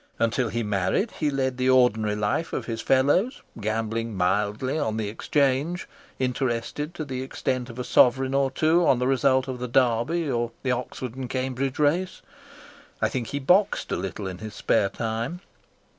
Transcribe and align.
Until 0.17 0.49
he 0.49 0.63
married 0.63 1.11
he 1.19 1.29
led 1.29 1.57
the 1.57 1.69
ordinary 1.69 2.15
life 2.15 2.53
of 2.53 2.65
his 2.65 2.81
fellows, 2.81 3.43
gambling 3.59 4.15
mildly 4.17 4.79
on 4.79 4.97
the 4.97 5.09
Exchange, 5.09 5.87
interested 6.17 6.95
to 6.95 7.05
the 7.05 7.21
extent 7.21 7.69
of 7.69 7.77
a 7.77 7.83
sovereign 7.83 8.33
or 8.33 8.49
two 8.49 8.83
on 8.87 8.97
the 8.97 9.05
result 9.05 9.47
of 9.47 9.59
the 9.59 9.67
Derby 9.67 10.27
or 10.27 10.53
the 10.63 10.71
Oxford 10.71 11.13
and 11.13 11.29
Cambridge 11.29 11.77
Race. 11.77 12.23
I 12.99 13.09
think 13.09 13.27
he 13.27 13.37
boxed 13.37 13.91
a 13.91 13.95
little 13.95 14.25
in 14.25 14.39
his 14.39 14.55
spare 14.55 14.89
time. 14.89 15.41